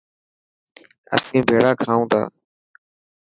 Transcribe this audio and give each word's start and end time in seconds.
اسين 1.15 1.41
ڀيڙا 1.47 1.71
کائون 1.79 2.03
تا. 2.11 2.21